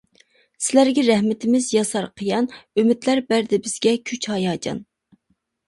[0.67, 4.85] سىلەرگە رەھمىتىمىز ياسار قىيان، ئۈمىدلەر بەردى بىزگە كۈچ، ھاياجان.